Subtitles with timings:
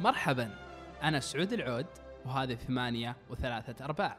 [0.00, 0.50] مرحبا.
[1.02, 1.86] أنا سعود العود
[2.26, 4.16] وهذه ثمانية وثلاثة أرباع.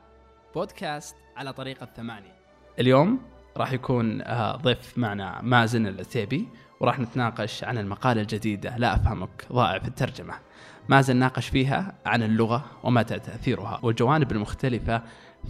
[0.56, 2.36] بودكاست على طريقة ثمانية
[2.80, 3.22] اليوم
[3.58, 6.48] راح يكون آه، ضيف معنا مازن العتيبي
[6.80, 8.78] وراح نتناقش عن المقالة الجديدة.
[8.78, 10.34] لا أفهمك ضائع في الترجمة.
[10.90, 15.02] مازن ناقش فيها عن اللغة ومتى تأثيرها والجوانب المختلفة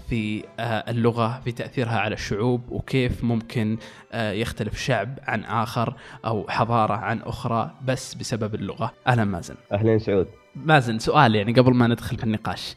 [0.10, 3.78] في آه، اللغة في تأثيرها على الشعوب وكيف ممكن
[4.12, 5.93] آه، يختلف شعب عن آخر
[6.25, 8.92] أو حضارة عن أخرى بس بسبب اللغة.
[9.07, 9.56] أهلا مازن.
[9.71, 10.28] أهلين سعود.
[10.56, 12.75] مازن سؤال يعني قبل ما ندخل في النقاش.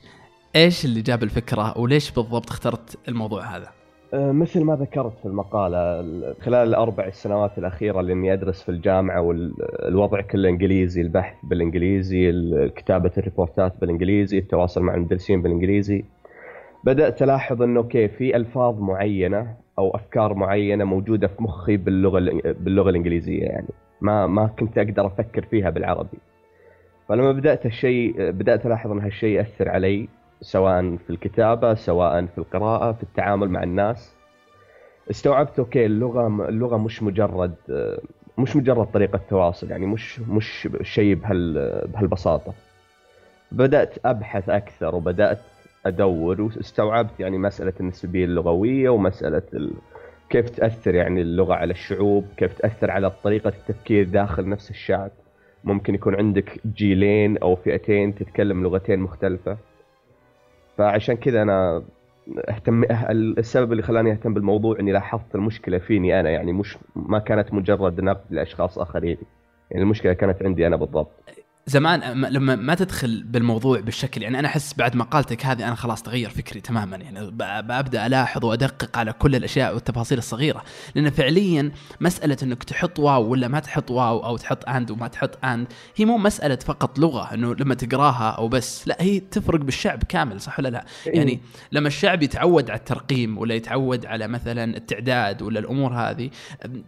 [0.57, 3.69] إيش اللي جاب الفكرة وليش بالضبط اخترت الموضوع هذا؟
[4.15, 8.69] أه، مثل ما ذكرت في المقالة ال- خلال الأربع سنوات الأخيرة اللي إني أدرس في
[8.69, 16.05] الجامعة والوضع كله إنجليزي البحث بالإنجليزي ال- كتابة الريبورتات بالإنجليزي التواصل مع المدرسين بالإنجليزي
[16.85, 22.47] بدأت ألاحظ إنه كيف في ألفاظ معينة أو أفكار معينة موجودة في مخي باللغة الإن-
[22.47, 23.69] باللغة الإنجليزية يعني.
[24.01, 26.19] ما ما كنت أقدر أفكر فيها بالعربي.
[27.09, 30.09] فلما بدأت الشيء بدأت ألاحظ أن هالشيء يأثر علي
[30.41, 34.15] سواء في الكتابة سواء في القراءة في التعامل مع الناس.
[35.11, 37.55] استوعبت أوكي اللغة اللغة مش مجرد
[38.39, 41.55] مش مجرد طريقة تواصل يعني مش مش شيء بهال
[41.95, 42.53] بهالبساطة.
[43.53, 45.39] بدأت أبحث أكثر وبدأت
[45.87, 49.73] أدور واستوعبت يعني مسألة النسبية اللغوية ومسألة ال...
[50.31, 55.11] كيف تأثر يعني اللغة على الشعوب كيف تأثر على طريقة التفكير داخل نفس الشعب.
[55.65, 59.57] ممكن يكون عندك جيلين أو فئتين تتكلم لغتين مختلفة.
[60.79, 61.83] فعشان كذا أنا
[62.49, 62.85] اهتم
[63.39, 68.01] السبب اللي خلاني أهتم بالموضوع إني لاحظت المشكلة فيني أنا يعني مش ما كانت مجرد
[68.01, 69.19] نقد لأشخاص آخرين.
[69.71, 71.42] يعني المشكلة كانت عندي أنا بالضبط.
[71.67, 76.31] زمان لما ما تدخل بالموضوع بالشكل يعني أنا أحس بعد مقالتك هذه أنا خلاص تغير
[76.31, 80.65] فكري تماما يعني ببدا ألاحظ وأدقق على كل الأشياء والتفاصيل الصغيرة.
[80.95, 85.45] لأن فعليا مسألة إنك تحط واو ولا ما تحط واو أو تحط and وما تحط
[85.45, 90.03] and هي مو مسألة فقط لغة إنه لما تقراها أو بس لا هي تفرق بالشعب
[90.05, 91.41] كامل صح ولا لا؟ يعني
[91.73, 96.31] لما الشعب يتعود على الترقيم ولا يتعود على مثلا التعداد ولا الأمور هذه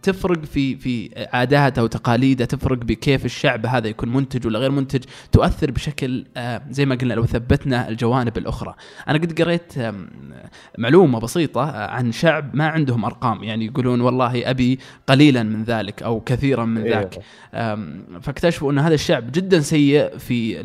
[0.01, 5.71] تفرق في في عاداته وتقاليده تفرق بكيف الشعب هذا يكون منتج ولا غير منتج تؤثر
[5.71, 8.75] بشكل آه، زي ما قلنا لو ثبتنا الجوانب الأخرى.
[9.07, 9.73] أنا قد قريت
[10.77, 13.43] معلومة بسيطة آه، عن شعب ما عندهم أرقام.
[13.43, 16.93] يعني يقولون والله أبي قليلا من ذلك أو كثيرا من إيه.
[16.93, 17.19] ذاك.
[18.21, 20.61] فاكتشفوا أن هذا الشعب جدا سيء في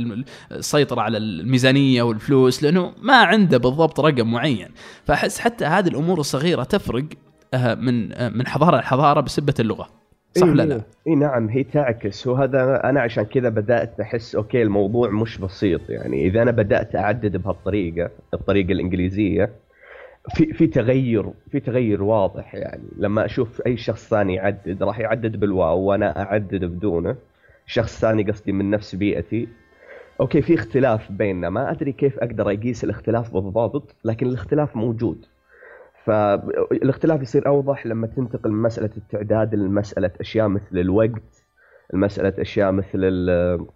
[0.53, 4.69] السيطره على الميزانية والفلوس لأنه ما عنده بالضبط رقم معين.
[5.05, 7.05] فأحس حتى هذه الأمور الصغيرة تفرق
[7.55, 10.00] آه، من من حضارة لحضارة بسبة اللغة.
[10.37, 12.27] صح ولا لا؟ اي نعم هي تعكس.
[12.27, 16.27] وهذا أنا عشان كذا بدأت أحس أوكي الموضوع مش بسيط يعني.
[16.27, 19.51] إذا أنا بدأت أعدد بهالطريقة الطريقة الإنجليزية
[20.35, 22.83] في في تغير في تغير واضح يعني.
[22.97, 27.17] لما أشوف أي شخص ثاني يعدد راح يعدد بالواو وأنا أعدد بدونه.
[27.67, 29.49] شخص ثاني قصدي من نفس بيئتي.
[30.21, 31.51] أوكي في اختلاف بيننا.
[31.51, 35.27] ما أدري كيف أقدر أقيس الاختلاف بالضبط لكن الاختلاف موجود.
[36.11, 41.45] فالاختلاف يصير أوضح لما تنتقل من مسألة التعداد لمسألة أشياء مثل الوقت
[41.95, 43.67] مسألة أشياء مثل ال-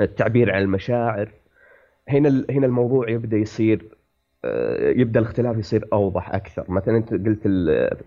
[0.00, 1.28] التعبير عن المشاعر.
[2.08, 3.96] هنا هنا الموضوع يبدأ يصير
[4.44, 6.64] آه، يبدأ الاختلاف يصير أوضح أكثر.
[6.70, 7.42] مثلا أنت قلت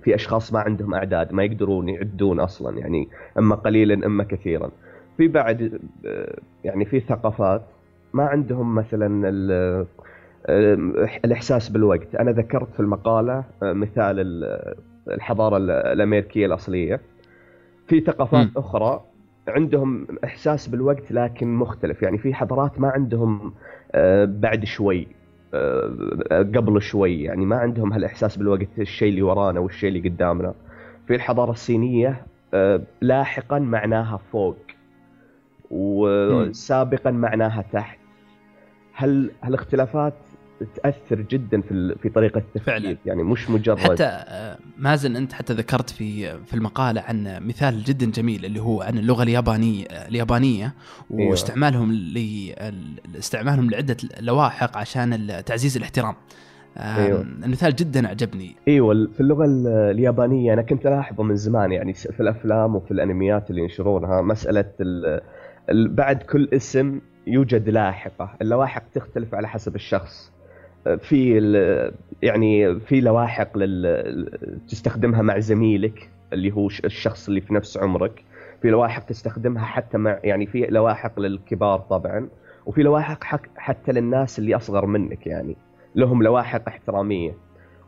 [0.04, 4.72] في أشخاص ما عندهم أعداد ما يقدرون يعدون أصلا يعني أما قليلا أما كثيرا.
[5.18, 7.62] في بعد آه، يعني في ثقافات
[8.14, 9.32] ما عندهم مثلا
[10.50, 12.16] الإحساس بالوقت.
[12.16, 14.76] أنا ذكرت في المقالة آه، مثال ال-
[15.08, 17.02] الحضارة ال- الأمريكية الأصلية.
[17.88, 18.52] في ثقافات مم.
[18.58, 19.02] أخرى
[19.48, 22.02] عندهم إحساس بالوقت لكن مختلف.
[22.02, 23.54] يعني في حضارات ما عندهم
[23.92, 25.08] آه، بعد شوي
[25.54, 25.90] آه،
[26.32, 27.24] قبل شوي.
[27.24, 30.54] يعني ما عندهم هالإحساس بالوقت الشيء اللي ورانا والشيء اللي قدامنا.
[31.08, 32.26] في الحضارة الصينية
[33.02, 34.58] لاحقا معناها فوق
[35.72, 37.98] وسابقا معناها تحت.
[38.94, 40.14] هل هالاختلافات
[40.84, 42.98] تاثر جدا في في طريقة التفكير فعلاً.
[43.06, 48.06] يعني مش مجرد حتى آه، مازن أنت حتى ذكرت في في المقالة عن مثال جدا
[48.12, 50.74] جميل اللي هو عن اللغة اليابانيه اليابانية
[51.14, 51.30] أيوة.
[51.30, 52.18] واستعمالهم ل
[53.18, 56.16] استعمالهم لعدة لواحق عشان تعزيز الاحترام
[56.78, 57.22] أيوة.
[57.22, 62.20] المثال جدا عجبني أيوه في اللغة ال- اليابانية أنا كنت ألاحظه من زمان يعني في
[62.20, 65.22] الأفلام وفي الأنميات اللي ينشرونها مسألة ال-
[65.70, 70.32] ال- بعد كل اسم يوجد لاحقة، اللواحق تختلف على حسب الشخص.
[71.00, 74.60] في يعني في لواحق لل...
[74.68, 78.24] تستخدمها مع زميلك اللي هو الشخص اللي في نفس عمرك،
[78.62, 82.28] في لواحق تستخدمها حتى مع يعني في لواحق للكبار طبعا،
[82.66, 83.50] وفي لواحق حك...
[83.56, 85.56] حتى للناس اللي أصغر منك يعني.
[85.96, 87.32] لهم لواحق احترامية.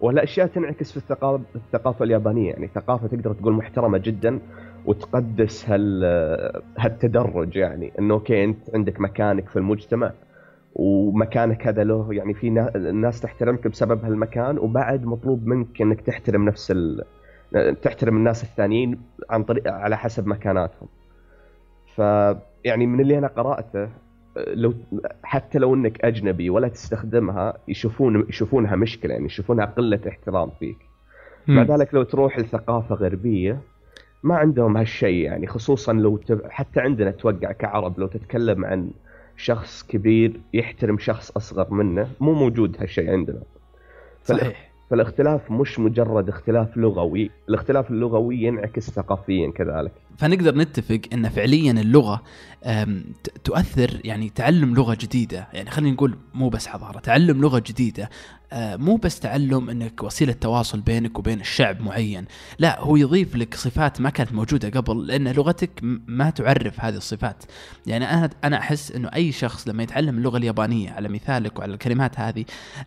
[0.01, 2.51] والأشياء تنعكس في الثقافه الثقافة اليابانية.
[2.51, 4.39] يعني ثقافه تقدر تقول محترمة جدا
[4.85, 6.03] وتقدس هال
[6.77, 7.91] هالتدرج يعني.
[7.99, 10.11] إنه أوكي أنت عندك مكانك في المجتمع.
[10.75, 12.49] ومكانك هذا له يعني في
[12.93, 17.03] ناس تحترمك بسبب هالمكان وبعد مطلوب منك إنك تحترم نفس ال...
[17.81, 20.87] تحترم الناس الثانيين عن طريق على حسب مكاناتهم.
[21.95, 21.99] ف
[22.63, 23.89] يعني من اللي أنا قرأته
[24.47, 24.73] لو
[25.23, 30.77] حتى لو إنك أجنبي ولا تستخدمها يشوفون يشوفونها مشكلة يعني يشوفونها قلة احترام فيك.
[31.47, 33.59] مع ذلك لو تروح لثقافة غربية
[34.23, 36.19] ما عندهم هالشيء يعني خصوصا لو.
[36.49, 38.89] حتى عندنا أتوقع كعرب لو تتكلم عن
[39.37, 43.41] شخص كبير يحترم شخص أصغر منه مو موجود هالشيء عندنا.
[44.23, 44.71] صحيح.
[44.89, 52.23] فالاختلاف مش مجرد اختلاف لغوي الاختلاف اللغوي ينعكس ثقافيا كذلك فنقدر نتفق إن فعليا اللغة
[53.43, 55.47] تؤثر يعني تعلم لغة جديدة.
[55.53, 58.09] يعني خلينا نقول مو بس حضارة تعلم لغة جديدة
[58.53, 62.25] آه، مو بس تعلم إنك وسيلة تواصل بينك وبين الشعب معين.
[62.59, 65.69] لا هو يضيف لك صفات ما كانت موجودة قبل لأن لغتك
[66.07, 67.43] ما تعرف هذه الصفات.
[67.87, 72.19] يعني أنا أنا أحس إنه أي شخص لما يتعلم اللغة اليابانية على مثالك وعلى الكلمات
[72.19, 72.45] هذه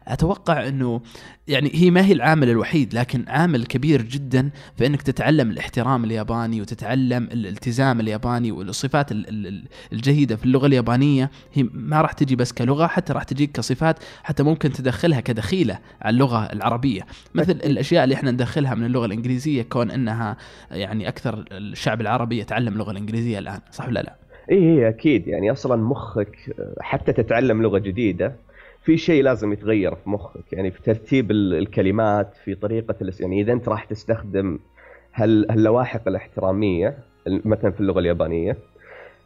[0.09, 1.01] أتوقع إنه
[1.49, 6.61] يعني هي ما هي العامل الوحيد لكن عامل كبير جدا في إنك تتعلم الاحترام الياباني
[6.61, 9.11] وتتعلم الالتزام الياباني والصفات
[9.93, 11.31] الجيدة في اللغة اليابانية.
[11.55, 16.15] هي ما راح تجي بس كلغة حتى راح تجيك كصفات حتى ممكن تدخلها كدخيلة على
[16.15, 17.07] اللغة العربية.
[17.35, 20.37] مثل الأشياء اللي إحنا ندخلها من اللغة الإنجليزية كون إنها
[20.71, 24.17] يعني أكثر الشعب العربي يتعلم اللغة الإنجليزية الآن صح ولا لا؟
[24.51, 25.29] اي اي أكيد.
[25.29, 26.37] يعني أصلا مخك
[26.81, 28.35] حتى تتعلم لغة جديدة
[28.85, 30.53] في شيء لازم يتغير في مخك.
[30.53, 34.59] يعني في ترتيب الكلمات في طريقة يعني إذا أنت راح تستخدم
[35.19, 38.57] هاللواحق الاحترامية مثلا في اللغة اليابانية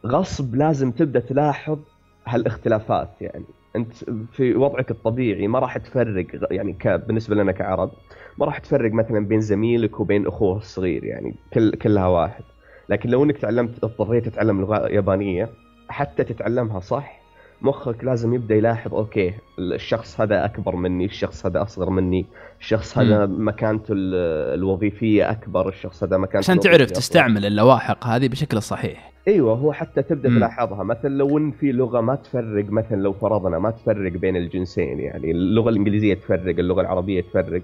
[0.05, 1.79] غصب لازم تبدأ تلاحظ
[2.25, 3.45] هالاختلافات يعني.
[3.75, 3.93] أنت
[4.31, 7.91] في وضعك الطبيعي ما راح تفرق يعني بالنسبة لنا كعرب
[8.37, 12.43] ما راح تفرق مثلا بين زميلك وبين أخوه الصغير يعني كل كلها واحد.
[12.89, 15.49] لكن لو إنك تعلمت اضطريت تتعلم لغة يابانية
[15.89, 17.22] حتى تتعلمها صح
[17.63, 22.25] مخك لازم يبدأ يلاحظ أوكي الشخص هذا أكبر مني الشخص هذا أصغر مني
[22.59, 23.47] الشخص هذا م.
[23.47, 26.91] مكانته الوظيفية أكبر الشخص هذا مكانته عشان تعرف.
[26.91, 30.35] تستعمل اللواحق هذه بشكل صحيح أيوه هو حتى تبدأ م.
[30.35, 34.99] تلاحظها مثلا لو إن في لغة ما تفرق مثلا لو فرضنا ما تفرق بين الجنسين
[34.99, 37.61] يعني اللغة الإنجليزية تفرق اللغة العربية تفرق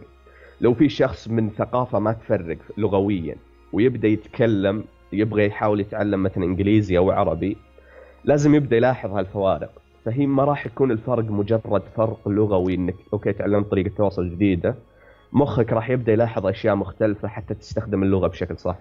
[0.61, 3.35] لو في شخص من ثقافة ما تفرق لغويا
[3.73, 7.57] ويبدأ يتكلم يبغى يحاول يتعلم مثلا إنجليزي أو عربي
[8.25, 13.71] لازم يبدأ يلاحظ هالفوارق فهي ما راح يكون الفرق مجرد فرق لغوي إنك أوكي تعلمت
[13.71, 14.75] طريقة تواصل جديدة.
[15.31, 18.75] مخك راح يبدأ يلاحظ أشياء مختلفة حتى تستخدم اللغة بشكل صح.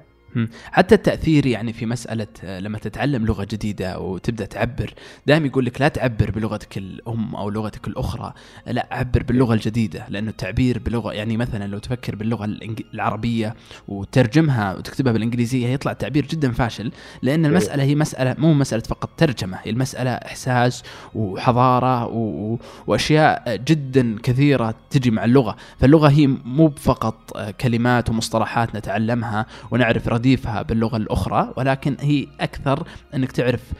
[0.72, 4.94] حتى التأثير يعني في مسألة آه، لما تتعلم لغة جديدة وتبدأ تعبر
[5.26, 8.32] دائما يقول لك لا تعبر بلغتك الأم أو لغتك الأخرى
[8.66, 12.44] لا عبر باللغة الجديدة لأنه التعبير بلغة يعني مثلا لو تفكر باللغة
[12.94, 13.54] العربية
[13.88, 16.92] وترجمها وتكتبها بالإنجليزية يطلع تعبير جدا فاشل
[17.22, 17.50] لأن إيه.
[17.50, 20.82] المسألة هي مسألة مو مسألة فقط ترجمة هي المسألة إحساس
[21.14, 22.58] وحضارة و...
[22.86, 30.08] وأشياء جدا كثيرة تجي مع اللغة فاللغة هي مو فقط آه، كلمات ومصطلحات نتعلمها ونعرف
[30.18, 33.72] رديفها باللغة الأخرى ولكن هي أكثر إنك تعرف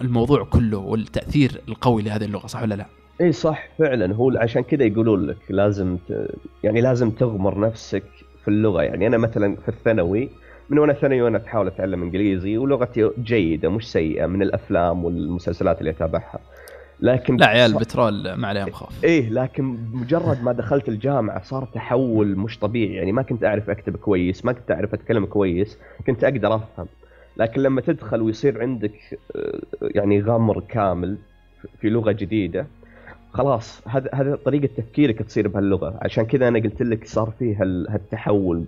[0.00, 2.86] الموضوع كله والتأثير القوي لهذه اللغة صح ولا لا؟
[3.20, 5.98] إي صح فعلا هو عشان كذا يقولون لك لازم.
[6.64, 8.04] يعني لازم تغمر نفسك
[8.44, 10.28] في اللغة يعني أنا مثلا في الثانوي
[10.70, 15.90] من وأنا ثانوي وأنا احاول أتعلم إنجليزي ولغتي جيدة مش سيئة من الأفلام والمسلسلات اللي
[15.90, 16.38] أتابعها
[17.00, 22.36] لكن لا عيال البترول ما عليهم خوف إيه لكن مجرد ما دخلت الجامعة صار تحول
[22.36, 22.94] مش طبيعي.
[22.94, 26.86] يعني ما كنت أعرف أكتب كويس ما كنت أعرف أتكلم كويس كنت أقدر أفهم.
[27.36, 31.16] لكن لما تدخل ويصير عندك آه، يعني غمر كامل
[31.80, 32.66] في لغة جديدة
[33.32, 35.98] خلاص هذا هذا طريقة تفكيرك تصير بهاللغة.
[36.02, 38.64] عشان كذا أنا قلت لك صار فيه هالتحول.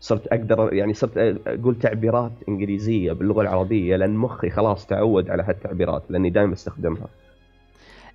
[0.00, 6.02] صرت أقدر يعني صرت أقول تعبيرات إنجليزية باللغة العربية لأن مخي خلاص تعود على هالتعبيرات
[6.08, 7.06] لأني دائما أستخدمها.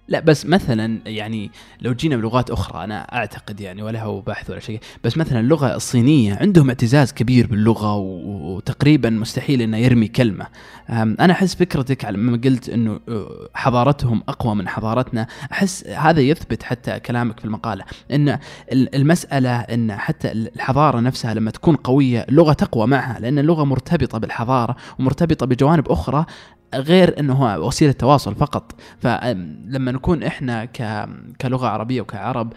[0.10, 1.52] لا بس مثلا يعني
[1.82, 5.76] لو جينا بلغات أخرى أنا أعتقد يعني ولا هو بحث ولا شيء بس مثلا اللغة
[5.76, 10.48] الصينية عندهم اعتزاز كبير باللغة وتقريبا مستحيل إنه يرمي كلمة.
[10.90, 13.00] أنا أحس فكرتك على ما قلت إنه
[13.54, 15.28] حضارتهم أقوى من حضارتنا.
[15.52, 18.40] أحس هذا يثبت حتى كلامك في المقالة إن
[18.72, 24.76] المسألة إن حتى الحضارة نفسها لما تكون قوية اللغة تقوى معها لأن اللغة مرتبطة بالحضارة
[25.00, 26.26] ومرتبطة بجوانب أخرى.
[26.74, 28.82] غير إنه هو وسيلة تواصل فقط.
[29.00, 30.66] فلما نكون إحنا
[31.42, 32.54] كلغة عربية وكعرب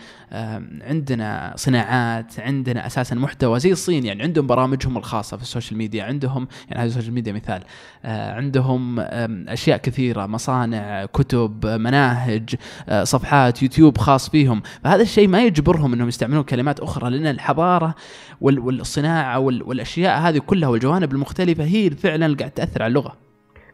[0.82, 6.04] عندنا صناعات عندنا أساسا محتوى زي الصين يعني عندهم برامجهم الخاصة في ال social media
[6.04, 7.62] عندهم يعني هذه ال social media مثال
[8.04, 9.00] آه، عندهم
[9.48, 12.54] أشياء كثيرة مصانع كتب مناهج
[12.88, 14.62] آه، صفحات يوتيوب خاص فيهم.
[14.84, 17.94] فهذا الشيء ما يجبرهم إنهم يستعملون كلمات أخرى لأن الحضارة
[18.40, 23.21] والصناعة والأشياء هذه كلها والجوانب المختلفة هي فعلا قاعد تأثر على اللغة.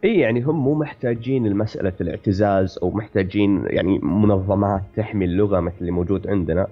[0.05, 5.93] إي يعني هم مو محتاجين لمساله الاعتزاز أو محتاجين يعني منظمات تحمي اللغة مثل اللي
[5.93, 6.67] موجود عندنا.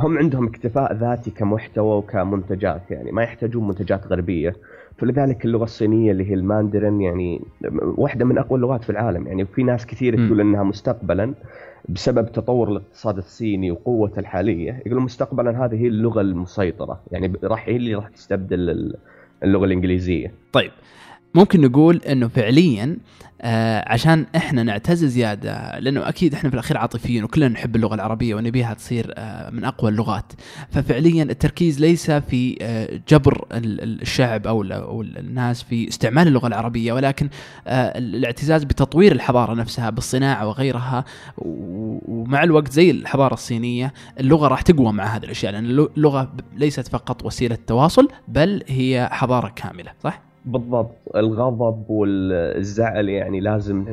[0.00, 4.56] هم عندهم اكتفاء ذاتي كمحتوى وكمنتجات يعني ما يحتاجون منتجات غربية.
[4.98, 7.40] فلذلك اللغة الصينية اللي هي الماندرين يعني
[7.80, 9.26] واحدة من أقوى اللغات في العالم.
[9.26, 11.34] يعني في ناس كثير تقول إنها مستقبلا
[11.88, 14.82] بسبب تطور الاقتصاد الصيني وقوته الحالية.
[14.86, 18.94] يقولون مستقبلا هذه هي اللغة المسيطرة يعني راح هي اللي راح تستبدل
[19.42, 20.32] اللغة الإنجليزية.
[20.52, 20.70] طيب
[21.34, 22.96] ممكن نقول إنه فعليا
[23.42, 28.34] آه عشان إحنا نعتز زيادة لأنه أكيد إحنا في الأخير عاطفيين وكلنا نحب اللغة العربية
[28.34, 30.32] ونبيها تصير آه من أقوى اللغات
[30.70, 34.62] ففعليا التركيز ليس في آه جبر الشعب أو
[35.02, 37.28] الناس في استعمال اللغة العربية ولكن
[37.66, 41.04] آه الاعتزاز بتطوير الحضارة نفسها بالصناعة وغيرها
[41.38, 45.64] ومع الوقت زي الحضارة الصينية اللغة راح تقوى مع هذه الأشياء لأن
[45.96, 50.96] اللغة ليست فقط وسيلة تواصل بل هي حضارة كاملة صح؟ بالضبط.
[51.16, 53.84] الغضب والزعل يعني لازم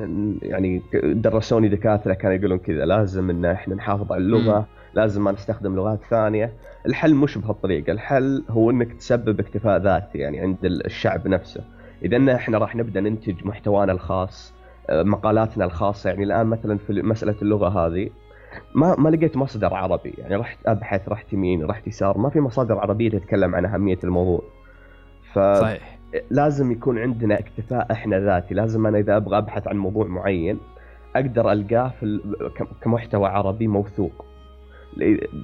[0.42, 4.66] يعني درسوني دكاترة كانوا يقولون كذا لازم إن إحنا نحافظ على اللغة م.
[4.94, 6.54] لازم ما نستخدم لغات ثانية.
[6.86, 11.64] الحل مش بهالطريقة الحل هو إنك تسبب اكتفاء ذاتي يعني عند الشعب نفسه.
[12.06, 14.54] إذا إحنا راح نبدأ ننتج محتوانا الخاص
[14.90, 18.10] آه، مقالاتنا الخاصة يعني الآن مثلا في مسألة اللغة هذه
[18.76, 20.14] ما ما لقيت مصدر عربي.
[20.18, 24.42] يعني رحت أبحث رحت يمين رحت يسار ما في مصادر عربية تتكلم عن أهمية الموضوع.
[25.34, 26.01] ف صحيح.
[26.30, 28.54] لازم يكون عندنا اكتفاء إحنا ذاتي.
[28.54, 30.60] لازم أنا إذا أبغى أبحث عن موضوع معين
[31.16, 32.20] أقدر ألقاه في
[32.82, 34.26] كمحتوى عربي موثوق.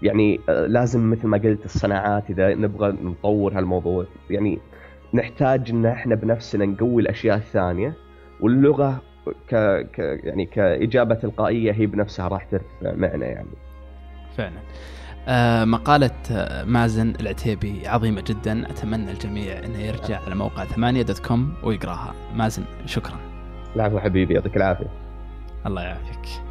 [0.04, 4.60] يعني آه، لازم مثل ما قلت الصناعات إذا نبغى نطور هالموضوع يعني
[5.14, 7.94] نحتاج إن إحنا بنفسنا نقوي الأشياء الثانية
[8.40, 9.02] واللغة
[9.50, 9.56] ك,
[9.94, 13.50] ك يعني كإجابة تلقائية هي بنفسها راح ترتفع معنا يعني.
[14.38, 14.60] فعلا.
[15.66, 18.70] مقالة آه، مازن العتيبي عظيمة جدا.
[18.70, 22.14] أتمنى الجميع أنه يرجع على موقع ثمانية دوت كوم ويقراها.
[22.36, 23.18] مازن شكرا.
[23.76, 24.90] العفو حبيبي يعطيك العافية.
[25.66, 26.47] الله يعافيك.